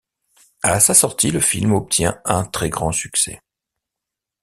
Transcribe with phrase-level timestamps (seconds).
[0.63, 3.39] À sa sortie, le film obtient un très grand succès.